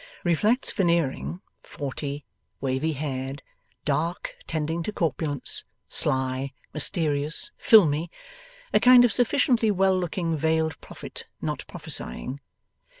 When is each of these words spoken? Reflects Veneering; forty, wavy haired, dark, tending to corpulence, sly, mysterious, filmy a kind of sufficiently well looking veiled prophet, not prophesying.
Reflects 0.23 0.71
Veneering; 0.71 1.41
forty, 1.61 2.25
wavy 2.59 2.93
haired, 2.93 3.43
dark, 3.85 4.33
tending 4.47 4.81
to 4.81 4.91
corpulence, 4.91 5.63
sly, 5.89 6.53
mysterious, 6.73 7.51
filmy 7.55 8.09
a 8.73 8.79
kind 8.79 9.05
of 9.05 9.13
sufficiently 9.13 9.69
well 9.69 9.95
looking 9.95 10.35
veiled 10.35 10.81
prophet, 10.81 11.27
not 11.39 11.63
prophesying. 11.67 12.39